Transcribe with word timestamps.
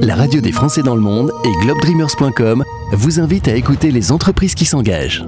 La 0.00 0.16
radio 0.16 0.40
des 0.40 0.52
Français 0.52 0.82
dans 0.82 0.94
le 0.94 1.00
monde 1.00 1.32
et 1.44 1.64
globedreamers.com 1.64 2.64
vous 2.92 3.20
invitent 3.20 3.48
à 3.48 3.54
écouter 3.54 3.90
les 3.90 4.12
entreprises 4.12 4.54
qui 4.54 4.64
s'engagent. 4.64 5.24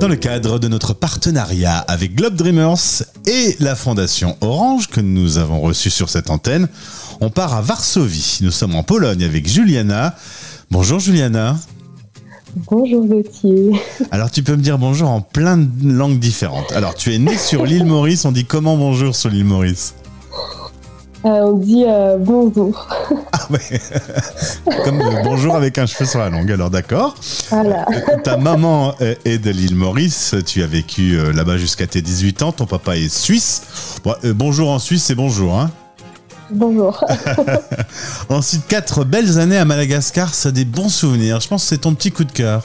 Dans 0.00 0.08
le 0.08 0.16
cadre 0.16 0.58
de 0.58 0.68
notre 0.68 0.94
partenariat 0.94 1.78
avec 1.78 2.14
Globe 2.14 2.34
Dreamers 2.34 3.04
et 3.26 3.56
la 3.60 3.76
Fondation 3.76 4.36
Orange 4.40 4.88
que 4.88 5.00
nous 5.00 5.38
avons 5.38 5.60
reçu 5.60 5.90
sur 5.90 6.08
cette 6.08 6.30
antenne, 6.30 6.68
on 7.20 7.30
part 7.30 7.54
à 7.54 7.60
Varsovie. 7.60 8.38
Nous 8.42 8.50
sommes 8.50 8.74
en 8.74 8.82
Pologne 8.82 9.22
avec 9.22 9.48
Juliana. 9.48 10.16
Bonjour 10.70 10.98
Juliana. 10.98 11.56
Bonjour 12.70 13.06
Gauthier. 13.06 13.72
Alors 14.10 14.30
tu 14.30 14.42
peux 14.42 14.56
me 14.56 14.62
dire 14.62 14.78
bonjour 14.78 15.08
en 15.08 15.20
plein 15.20 15.56
de 15.56 15.92
langues 15.92 16.18
différentes. 16.18 16.72
Alors 16.72 16.94
tu 16.94 17.14
es 17.14 17.18
né 17.18 17.36
sur 17.36 17.64
l'île 17.64 17.84
Maurice, 17.86 18.24
on 18.24 18.32
dit 18.32 18.44
comment 18.44 18.76
bonjour 18.76 19.14
sur 19.14 19.30
l'île 19.30 19.44
Maurice? 19.44 19.94
Euh, 21.24 21.40
On 21.44 21.52
dit 21.54 21.84
euh, 21.86 22.16
bonjour. 22.18 22.88
Ah 23.32 23.46
ouais, 23.50 23.80
comme 24.84 25.00
euh, 25.00 25.22
bonjour 25.22 25.54
avec 25.54 25.78
un 25.78 25.86
cheveu 25.86 26.04
sur 26.04 26.18
la 26.18 26.30
langue, 26.30 26.50
alors 26.50 26.70
d'accord. 26.70 27.14
Voilà. 27.50 27.86
Ta 28.24 28.36
maman 28.36 28.94
est 29.00 29.38
de 29.38 29.50
l'île 29.50 29.76
Maurice, 29.76 30.34
tu 30.46 30.62
as 30.62 30.66
vécu 30.66 31.18
là-bas 31.32 31.56
jusqu'à 31.56 31.86
tes 31.86 32.02
18 32.02 32.42
ans, 32.42 32.52
ton 32.52 32.66
papa 32.66 32.96
est 32.96 33.12
suisse. 33.12 34.00
bonjour 34.34 34.70
en 34.70 34.78
Suisse, 34.78 35.04
c'est 35.04 35.14
bonjour 35.14 35.58
hein 35.58 35.70
Bonjour. 36.50 37.04
Ensuite, 38.28 38.66
quatre 38.66 39.04
belles 39.04 39.38
années 39.38 39.58
à 39.58 39.64
Madagascar, 39.64 40.34
ça 40.34 40.50
a 40.50 40.52
des 40.52 40.64
bons 40.64 40.90
souvenirs. 40.90 41.40
Je 41.40 41.48
pense 41.48 41.62
que 41.62 41.68
c'est 41.68 41.80
ton 41.80 41.94
petit 41.94 42.12
coup 42.12 42.24
de 42.24 42.32
cœur. 42.32 42.62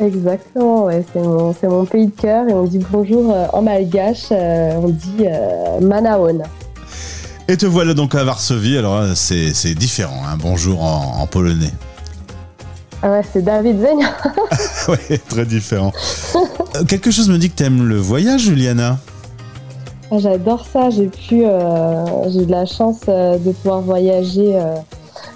Exactement, 0.00 0.84
ouais, 0.86 1.04
c'est 1.12 1.20
mon, 1.20 1.54
mon, 1.62 1.84
pays 1.84 2.06
de 2.06 2.12
cœur 2.12 2.48
et 2.48 2.52
on 2.52 2.64
dit 2.64 2.84
bonjour 2.90 3.32
euh, 3.32 3.46
en 3.52 3.62
malgache, 3.62 4.28
euh, 4.32 4.72
on 4.82 4.88
dit 4.88 5.26
euh, 5.26 5.80
Manaon. 5.80 6.42
Et 7.52 7.56
te 7.58 7.66
voilà 7.66 7.92
donc 7.92 8.14
à 8.14 8.24
Varsovie, 8.24 8.78
alors 8.78 9.04
c'est 9.14 9.74
différent, 9.74 10.22
hein. 10.26 10.38
bonjour 10.40 10.82
en, 10.82 11.26
polonais. 11.26 11.70
Ah 13.02 13.10
ouais, 13.10 13.20
c'est 13.30 13.42
David 13.42 13.78
Zeng. 13.78 13.98
ouais, 14.88 15.18
très 15.18 15.44
différent. 15.44 15.92
Quelque 16.88 17.10
chose 17.10 17.28
me 17.28 17.36
dit 17.36 17.50
que 17.50 17.56
tu 17.56 17.64
aimes 17.64 17.86
le 17.86 17.98
voyage, 17.98 18.44
Juliana 18.44 18.98
ah, 20.10 20.16
j'adore 20.16 20.64
ça. 20.64 20.88
J'ai 20.88 21.08
pu, 21.08 21.44
euh, 21.44 22.30
j'ai 22.30 22.46
de 22.46 22.50
la 22.50 22.64
chance 22.64 23.00
euh, 23.08 23.36
de 23.36 23.52
pouvoir 23.52 23.82
voyager 23.82 24.56
euh, 24.56 24.76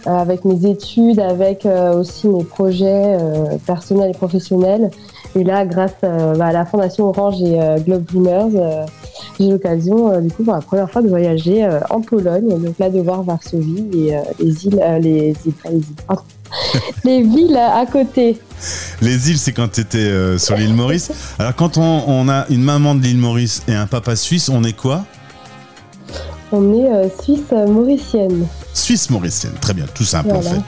avec 0.07 0.47
mes 0.47 0.65
études, 0.65 1.21
avec 1.21 1.67
aussi 1.67 2.29
mes 2.29 2.45
projets 2.45 3.19
personnels 3.67 4.13
et 4.13 4.17
professionnels. 4.17 4.91
Et 5.35 5.45
là, 5.45 5.67
grâce 5.67 5.93
bah, 6.01 6.47
à 6.47 6.53
la 6.53 6.65
Fondation 6.65 7.11
Orange 7.11 7.43
et 7.43 7.59
Globe 7.85 8.05
Dreamers, 8.05 8.87
j'ai 9.39 9.51
l'occasion, 9.51 10.21
du 10.21 10.31
coup, 10.31 10.45
pour 10.45 10.55
la 10.55 10.61
première 10.61 10.91
fois, 10.91 11.03
de 11.03 11.09
voyager 11.09 11.69
en 11.91 12.01
Pologne. 12.01 12.49
Donc 12.49 12.79
là, 12.79 12.91
de 12.91 13.01
voir 13.01 13.23
Varsovie 13.23 13.87
et 13.95 14.17
les 14.39 14.67
îles, 14.67 14.83
les 15.01 15.35
îles, 15.45 15.55
les 15.65 15.77
îles, 15.77 15.85
les 17.05 17.23
villes 17.23 17.57
à 17.57 17.85
côté. 17.87 18.39
Les 19.01 19.31
îles, 19.31 19.39
c'est 19.39 19.53
quand 19.53 19.69
tu 19.69 19.81
étais 19.81 19.99
euh, 19.99 20.39
sur 20.39 20.57
l'île 20.57 20.75
Maurice. 20.75 21.11
Alors, 21.39 21.55
quand 21.55 21.79
on, 21.79 22.29
a 22.29 22.47
une 22.49 22.63
maman 22.63 22.95
de 22.95 23.03
l'île 23.03 23.19
Maurice 23.19 23.63
et 23.69 23.75
un 23.75 23.87
papa 23.87 24.17
suisse, 24.17 24.49
on 24.49 24.65
est 24.65 24.73
quoi? 24.73 25.05
On 26.53 26.73
est 26.75 26.91
euh, 26.91 27.09
suisse 27.23 27.51
mauricienne. 27.51 28.47
Suisse 28.73 29.11
mauricienne, 29.11 29.55
très 29.61 29.75
bien, 29.75 29.87
tout 29.95 30.05
simple 30.05 30.31
en 30.31 30.43
fait. 30.43 30.61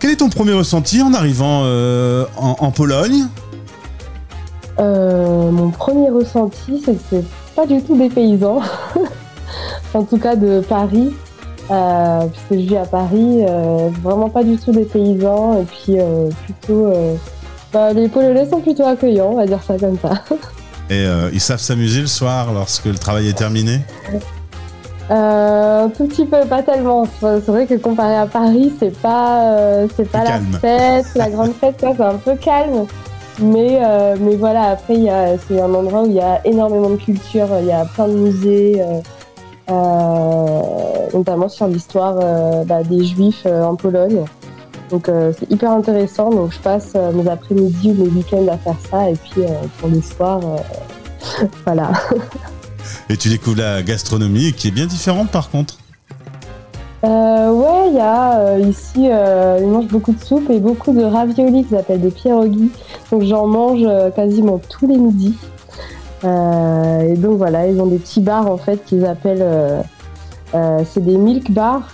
Quel 0.00 0.10
est 0.10 0.16
ton 0.16 0.30
premier 0.30 0.52
ressenti 0.52 1.00
en 1.02 1.12
arrivant 1.14 1.62
euh, 1.64 2.24
en, 2.36 2.70
Pologne? 2.70 3.26
Mon 4.78 5.70
premier 5.70 6.08
ressenti, 6.08 6.82
c'est 6.82 6.94
que 6.94 7.02
c'est 7.10 7.24
pas 7.54 7.66
du 7.66 7.82
tout 7.82 7.96
des 7.96 8.08
paysans. 8.08 8.60
en 9.94 10.04
tout 10.04 10.18
cas 10.18 10.36
de 10.36 10.60
Paris. 10.60 11.12
Euh, 11.70 12.26
puisque 12.26 12.62
je 12.64 12.68
vis 12.68 12.76
à 12.78 12.84
Paris, 12.84 13.44
euh, 13.48 13.90
vraiment 14.02 14.28
pas 14.28 14.42
du 14.42 14.56
tout 14.56 14.72
des 14.72 14.84
paysans, 14.84 15.60
et 15.60 15.64
puis 15.64 16.00
euh, 16.00 16.28
plutôt. 16.44 16.92
Bah, 17.72 17.92
les 17.92 18.08
Polonais 18.08 18.48
sont 18.48 18.60
plutôt 18.60 18.84
accueillants, 18.84 19.30
on 19.32 19.36
va 19.36 19.46
dire 19.46 19.62
ça 19.62 19.78
comme 19.78 19.96
ça. 19.98 20.10
Et 20.90 21.06
ils 21.32 21.40
savent 21.40 21.60
s'amuser 21.60 22.00
le 22.00 22.08
soir 22.08 22.52
lorsque 22.52 22.86
le 22.86 22.96
travail 22.96 23.28
est 23.28 23.38
terminé? 23.38 23.78
Un 25.08 25.88
tout 25.96 26.08
petit 26.08 26.26
peu, 26.26 26.40
pas 26.46 26.64
tellement. 26.64 27.06
C'est 27.20 27.46
vrai 27.46 27.66
que 27.66 27.74
comparé 27.74 28.16
à 28.16 28.26
Paris, 28.26 28.72
c'est 28.80 28.96
pas, 29.00 29.86
c'est 29.96 30.10
pas 30.10 30.24
la 30.24 30.40
fête, 30.60 31.06
la 31.14 31.30
grande 31.30 31.52
fête, 31.52 31.76
c'est 31.78 32.02
un 32.02 32.16
peu 32.16 32.34
calme. 32.34 32.86
Mais, 33.40 33.80
mais 34.20 34.36
voilà, 34.36 34.70
après, 34.70 34.96
c'est 35.48 35.60
un 35.60 35.74
endroit 35.74 36.02
où 36.02 36.06
il 36.06 36.14
y 36.14 36.20
a 36.20 36.46
énormément 36.46 36.90
de 36.90 36.96
culture, 36.96 37.48
il 37.60 37.66
y 37.66 37.72
a 37.72 37.84
plein 37.84 38.08
de 38.08 38.14
musées. 38.14 38.82
Euh, 39.70 41.06
notamment 41.14 41.48
sur 41.48 41.68
l'histoire 41.68 42.16
euh, 42.20 42.64
bah, 42.64 42.82
des 42.82 43.04
Juifs 43.04 43.42
euh, 43.46 43.62
en 43.62 43.76
Pologne. 43.76 44.24
Donc 44.90 45.08
c'est 45.38 45.48
hyper 45.52 45.70
intéressant. 45.70 46.30
Donc 46.30 46.52
je 46.52 46.58
passe 46.58 46.94
mes 47.14 47.28
après-midi 47.28 47.92
ou 47.92 48.02
mes 48.02 48.08
week-ends 48.08 48.48
à 48.48 48.58
faire 48.58 48.74
ça. 48.90 49.08
Et 49.08 49.14
puis 49.14 49.42
pour 49.78 49.88
le 49.88 50.02
soir, 50.02 50.40
voilà. 51.64 51.92
Et 53.08 53.16
tu 53.16 53.28
découvres 53.28 53.58
la 53.58 53.84
gastronomie 53.84 54.52
qui 54.52 54.66
est 54.66 54.72
bien 54.72 54.86
différente 54.86 55.30
par 55.30 55.48
contre 55.50 55.78
euh, 57.04 57.50
Ouais, 57.50 57.88
il 57.88 57.94
y 57.94 58.00
a 58.00 58.58
ici, 58.58 59.06
ils 59.06 59.66
mangent 59.66 59.88
beaucoup 59.88 60.12
de 60.12 60.22
soupe 60.22 60.50
et 60.50 60.60
beaucoup 60.60 60.92
de 60.92 61.02
raviolis 61.02 61.64
qu'ils 61.64 61.76
appellent 61.76 62.00
des 62.00 62.10
pierogies. 62.10 62.70
Donc 63.10 63.22
j'en 63.22 63.46
mange 63.46 63.86
quasiment 64.14 64.60
tous 64.68 64.86
les 64.86 64.96
midis. 64.96 65.36
Euh, 66.24 67.12
et 67.12 67.16
donc 67.16 67.38
voilà, 67.38 67.66
ils 67.66 67.80
ont 67.80 67.86
des 67.86 67.98
petits 67.98 68.20
bars 68.20 68.46
en 68.46 68.58
fait 68.58 68.84
qu'ils 68.84 69.06
appellent, 69.06 69.38
euh, 69.40 69.80
euh, 70.54 70.82
c'est 70.92 71.04
des 71.04 71.16
milk 71.16 71.50
bars, 71.50 71.88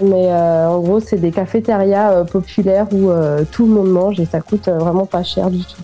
mais 0.00 0.32
en 0.32 0.80
gros 0.80 1.00
c'est 1.00 1.18
des 1.18 1.32
cafétérias 1.32 2.24
populaires 2.24 2.86
où 2.92 3.10
tout 3.50 3.66
le 3.66 3.72
monde 3.72 3.90
mange 3.90 4.20
et 4.20 4.26
ça 4.26 4.40
coûte 4.40 4.68
vraiment 4.68 5.06
pas 5.06 5.22
cher 5.22 5.50
du 5.50 5.60
tout. 5.60 5.82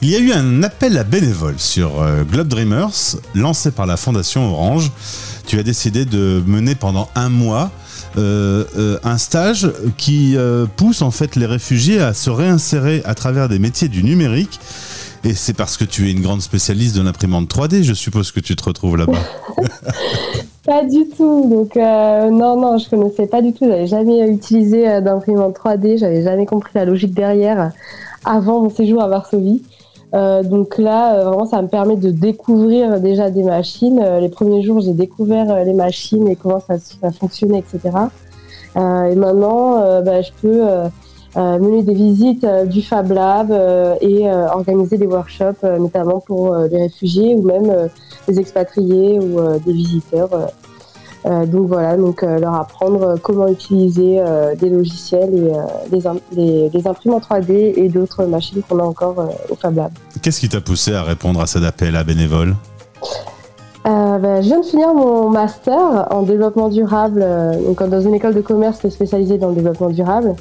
Il 0.00 0.10
y 0.10 0.16
a 0.16 0.18
eu 0.18 0.32
un 0.32 0.62
appel 0.62 0.98
à 0.98 1.04
bénévoles 1.04 1.58
sur 1.58 1.90
Globe 2.30 2.48
Dreamers 2.48 3.16
lancé 3.34 3.70
par 3.70 3.86
la 3.86 3.96
Fondation 3.96 4.52
Orange. 4.52 4.90
Tu 5.46 5.58
as 5.58 5.62
décidé 5.62 6.04
de 6.04 6.42
mener 6.46 6.74
pendant 6.74 7.08
un 7.14 7.28
mois 7.28 7.70
un 8.16 9.18
stage 9.18 9.70
qui 9.96 10.36
pousse 10.76 11.02
en 11.02 11.10
fait 11.10 11.36
les 11.36 11.46
réfugiés 11.46 12.00
à 12.00 12.14
se 12.14 12.30
réinsérer 12.30 13.02
à 13.04 13.14
travers 13.14 13.48
des 13.48 13.58
métiers 13.58 13.88
du 13.88 14.02
numérique 14.02 14.60
et 15.24 15.34
c'est 15.34 15.52
parce 15.52 15.76
que 15.76 15.84
tu 15.84 16.08
es 16.08 16.12
une 16.12 16.20
grande 16.20 16.42
spécialiste 16.42 16.96
de 16.96 17.02
l'imprimante 17.02 17.48
3D, 17.48 17.82
je 17.82 17.94
suppose 17.94 18.32
que 18.32 18.40
tu 18.40 18.56
te 18.56 18.64
retrouves 18.64 18.96
là-bas. 18.96 19.20
pas 20.66 20.84
du 20.84 21.08
tout. 21.16 21.48
Donc 21.48 21.76
euh, 21.76 22.30
non, 22.30 22.60
non, 22.60 22.78
je 22.78 22.90
connaissais 22.90 23.28
pas 23.28 23.40
du 23.40 23.52
tout. 23.52 23.64
J'avais 23.66 23.86
jamais 23.86 24.28
utilisé 24.28 24.88
euh, 24.88 25.00
d'imprimante 25.00 25.56
3D. 25.56 25.98
J'avais 25.98 26.22
jamais 26.22 26.44
compris 26.44 26.72
la 26.74 26.84
logique 26.84 27.14
derrière 27.14 27.70
avant 28.24 28.62
mon 28.62 28.70
séjour 28.70 29.00
à 29.00 29.08
Varsovie. 29.08 29.62
Euh, 30.14 30.42
donc 30.42 30.78
là, 30.78 31.24
vraiment, 31.24 31.46
ça 31.46 31.62
me 31.62 31.68
permet 31.68 31.96
de 31.96 32.10
découvrir 32.10 33.00
déjà 33.00 33.30
des 33.30 33.42
machines. 33.42 34.02
les 34.20 34.28
premiers 34.28 34.62
jours, 34.62 34.80
j'ai 34.80 34.92
découvert 34.92 35.64
les 35.64 35.72
machines 35.72 36.28
et 36.28 36.36
comment 36.36 36.60
ça, 36.60 36.76
fonctionnait, 37.12 37.60
etc. 37.60 37.96
et 38.76 39.14
maintenant, 39.14 40.02
bah, 40.02 40.22
je 40.22 40.30
peux 40.40 40.90
euh, 41.34 41.58
mener 41.58 41.82
des 41.82 41.94
visites 41.94 42.44
euh, 42.44 42.66
du 42.66 42.82
Fab 42.82 43.10
Lab 43.10 43.50
euh, 43.50 43.94
et 44.02 44.30
organiser 44.30 44.98
des 44.98 45.06
workshops, 45.06 45.62
notamment 45.62 46.20
pour 46.20 46.54
les 46.56 46.82
réfugiés 46.82 47.34
ou 47.34 47.42
même 47.42 47.88
les 48.28 48.38
expatriés 48.38 49.18
ou 49.18 49.40
des 49.64 49.72
visiteurs. 49.72 50.30
Donc 51.24 51.68
voilà, 51.68 51.96
donc 51.96 52.22
leur 52.22 52.54
apprendre 52.54 53.16
comment 53.22 53.46
utiliser 53.46 54.20
des 54.58 54.70
logiciels 54.70 55.34
et 55.34 55.96
des, 56.34 56.68
des, 56.68 56.86
imprimantes 56.86 57.24
3D 57.30 57.74
et 57.76 57.88
d'autres 57.88 58.24
machines 58.24 58.60
qu'on 58.68 58.80
a 58.80 58.82
encore 58.82 59.28
au 59.48 59.54
Fab 59.54 59.76
Lab. 59.76 59.92
Qu'est-ce 60.20 60.40
qui 60.40 60.48
t'a 60.48 60.60
poussé 60.60 60.94
à 60.94 61.04
répondre 61.04 61.40
à 61.40 61.46
cet 61.46 61.62
appel 61.62 61.94
à 61.94 62.02
bénévoles? 62.02 62.56
Ben, 63.84 64.42
je 64.42 64.48
viens 64.48 64.60
de 64.60 64.64
finir 64.64 64.94
mon 64.94 65.30
master 65.30 66.08
en 66.10 66.22
développement 66.22 66.68
durable, 66.68 67.24
donc 67.66 67.82
dans 67.82 68.00
une 68.00 68.14
école 68.14 68.34
de 68.34 68.40
commerce 68.40 68.88
spécialisée 68.88 69.38
dans 69.38 69.50
le 69.50 69.54
développement 69.54 69.90
durable. 69.90 70.34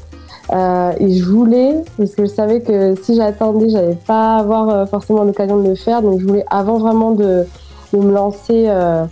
Euh, 0.52 0.92
et 1.00 1.14
je 1.14 1.24
voulais, 1.24 1.76
parce 1.98 2.12
que 2.12 2.24
je 2.24 2.30
savais 2.30 2.62
que 2.62 2.96
si 3.02 3.16
j'attendais, 3.16 3.70
j'allais 3.70 3.98
pas 4.08 4.38
avoir 4.38 4.70
euh, 4.70 4.86
forcément 4.86 5.24
l'occasion 5.24 5.62
de 5.62 5.70
le 5.70 5.76
faire. 5.76 6.02
Donc 6.02 6.20
je 6.20 6.26
voulais, 6.26 6.46
avant 6.50 6.78
vraiment 6.78 7.12
de, 7.12 7.46
de 7.94 7.98
me 7.98 8.12
lancer 8.12 8.66
euh, 8.68 9.04
euh 9.04 9.06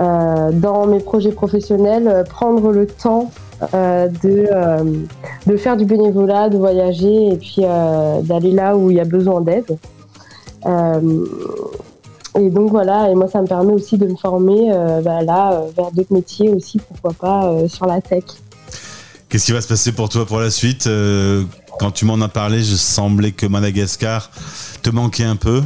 dans 0.00 0.86
mes 0.86 1.00
projets 1.00 1.32
professionnels, 1.32 2.24
prendre 2.28 2.72
le 2.72 2.86
temps 2.86 3.30
de, 3.72 4.48
de 5.46 5.56
faire 5.56 5.76
du 5.76 5.84
bénévolat, 5.84 6.48
de 6.48 6.56
voyager 6.56 7.28
et 7.32 7.36
puis 7.36 7.62
d'aller 8.22 8.52
là 8.52 8.76
où 8.76 8.90
il 8.90 8.96
y 8.96 9.00
a 9.00 9.04
besoin 9.04 9.40
d'aide. 9.42 9.76
et 10.66 12.50
donc 12.50 12.70
voilà, 12.70 13.10
et 13.10 13.14
moi 13.14 13.28
ça 13.28 13.42
me 13.42 13.46
permet 13.46 13.72
aussi 13.72 13.98
de 13.98 14.06
me 14.06 14.16
former 14.16 14.72
bah, 15.04 15.22
là 15.22 15.62
vers 15.76 15.90
d'autres 15.90 16.12
métiers 16.12 16.48
aussi, 16.50 16.78
pourquoi 16.78 17.12
pas 17.12 17.68
sur 17.68 17.86
la 17.86 18.00
tech. 18.00 18.24
Qu'est-ce 19.30 19.46
qui 19.46 19.52
va 19.52 19.60
se 19.60 19.68
passer 19.68 19.92
pour 19.92 20.08
toi 20.08 20.26
pour 20.26 20.40
la 20.40 20.50
suite? 20.50 20.88
Euh, 20.88 21.44
Quand 21.78 21.92
tu 21.92 22.04
m'en 22.04 22.20
as 22.20 22.28
parlé, 22.28 22.64
je 22.64 22.74
semblais 22.74 23.30
que 23.30 23.46
Madagascar 23.46 24.28
te 24.82 24.90
manquait 24.90 25.22
un 25.24 25.36
peu. 25.36 25.62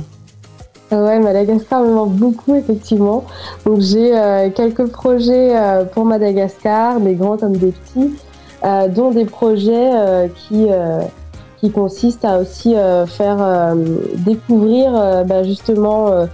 Ouais, 1.03 1.19
Madagascar 1.19 1.83
me 1.83 1.93
manque 1.93 2.13
beaucoup, 2.13 2.55
effectivement. 2.55 3.25
Donc, 3.65 3.81
j'ai 3.81 4.13
quelques 4.55 4.87
projets 4.87 5.53
pour 5.93 6.05
Madagascar, 6.05 7.01
des 7.01 7.15
grands 7.15 7.37
comme 7.37 7.57
des 7.57 7.73
petits, 7.73 8.15
dont 8.95 9.11
des 9.11 9.25
projets 9.25 9.91
qui, 10.35 10.67
qui 11.61 11.71
consistent 11.71 12.25
à 12.25 12.39
aussi 12.39 12.75
faire 13.07 13.75
découvrir 14.17 15.25
bah, 15.27 15.43
justement 15.43 16.27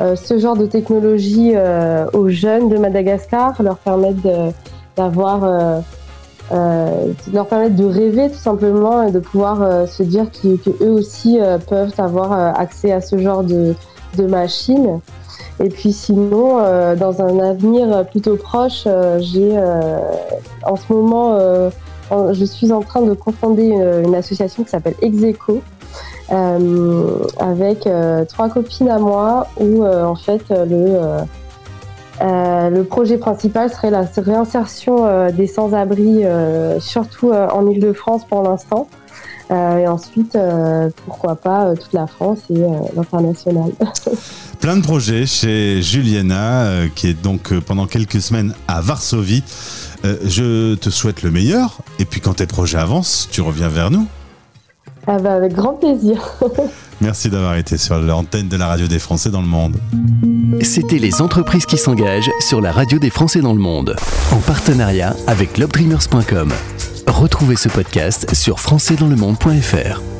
ce 0.00 0.38
genre 0.38 0.56
de 0.56 0.66
technologie 0.66 1.54
aux 2.12 2.28
jeunes 2.28 2.68
de 2.68 2.78
Madagascar, 2.78 3.62
leur 3.62 3.78
permettre 3.78 4.20
d'avoir 4.96 5.82
euh, 6.52 7.12
leur 7.32 7.46
permettre 7.48 7.74
de 7.74 7.84
rêver 7.84 8.30
tout 8.30 8.38
simplement 8.38 9.02
et 9.02 9.10
de 9.10 9.18
pouvoir 9.18 9.62
euh, 9.62 9.86
se 9.86 10.04
dire 10.04 10.26
qu'eux 10.30 10.90
aussi 10.90 11.40
euh, 11.40 11.58
peuvent 11.58 11.92
avoir 11.98 12.32
accès 12.32 12.92
à 12.92 13.00
ce 13.00 13.18
genre 13.18 13.42
de, 13.42 13.74
de 14.16 14.26
machines. 14.26 15.00
Et 15.60 15.68
puis 15.68 15.92
sinon, 15.92 16.58
dans 16.96 17.22
un 17.22 17.38
avenir 17.38 18.04
plutôt 18.06 18.36
proche, 18.36 18.86
j'ai 19.20 19.58
en 20.64 20.76
ce 20.76 20.92
moment, 20.92 21.38
je 22.10 22.44
suis 22.44 22.72
en 22.72 22.82
train 22.82 23.00
de 23.00 23.14
confonder 23.14 23.68
une, 24.04 24.14
association 24.14 24.64
qui 24.64 24.70
s'appelle 24.70 24.96
Execo, 25.00 25.62
avec 27.38 27.88
trois 28.28 28.50
copines 28.50 28.90
à 28.90 28.98
moi, 28.98 29.46
où 29.58 29.86
en 29.86 30.14
fait 30.14 30.42
le 30.50 31.24
euh, 32.22 32.70
le 32.70 32.84
projet 32.84 33.18
principal 33.18 33.70
serait 33.70 33.90
la 33.90 34.04
réinsertion 34.16 35.06
euh, 35.06 35.30
des 35.30 35.46
sans-abri, 35.46 36.24
euh, 36.24 36.80
surtout 36.80 37.32
en 37.32 37.66
Ile-de-France 37.66 38.24
pour 38.24 38.42
l'instant. 38.42 38.88
Et 39.50 39.86
ensuite, 39.86 40.36
pourquoi 41.04 41.36
pas 41.36 41.74
toute 41.76 41.92
la 41.92 42.06
France 42.06 42.38
et 42.50 42.58
l'international. 42.94 43.70
Plein 44.60 44.76
de 44.76 44.82
projets 44.82 45.26
chez 45.26 45.82
Juliana, 45.82 46.88
qui 46.94 47.08
est 47.08 47.22
donc 47.22 47.56
pendant 47.60 47.86
quelques 47.86 48.20
semaines 48.20 48.54
à 48.66 48.80
Varsovie. 48.80 49.44
je 50.02 50.74
te 50.74 50.90
souhaite 50.90 51.22
le 51.22 51.30
meilleur. 51.30 51.78
Et 51.98 52.04
puis 52.04 52.20
quand 52.20 52.34
tes 52.34 52.46
projets 52.46 52.78
avancent, 52.78 53.28
tu 53.30 53.40
reviens 53.40 53.68
vers 53.68 53.90
nous. 53.90 54.06
Ah 55.06 55.18
bah, 55.18 55.34
avec 55.34 55.52
grand 55.52 55.74
plaisir. 55.74 56.20
Merci 57.00 57.28
d'avoir 57.30 57.56
été 57.56 57.76
sur 57.76 57.98
l'antenne 57.98 58.48
de 58.48 58.56
la 58.56 58.66
radio 58.66 58.86
des 58.86 58.98
Français 58.98 59.30
dans 59.30 59.42
le 59.42 59.46
monde. 59.46 59.76
C'était 60.62 60.98
les 60.98 61.20
entreprises 61.20 61.66
qui 61.66 61.76
s'engagent 61.76 62.30
sur 62.40 62.60
la 62.60 62.72
radio 62.72 62.98
des 62.98 63.10
Français 63.10 63.40
dans 63.40 63.52
le 63.52 63.60
monde, 63.60 63.94
en 64.32 64.38
partenariat 64.38 65.14
avec 65.26 65.54
globedreamers.com. 65.54 66.52
Retrouvez 67.16 67.56
ce 67.56 67.70
podcast 67.70 68.34
sur 68.34 68.60
françaisdanslemonde.fr. 68.60 70.15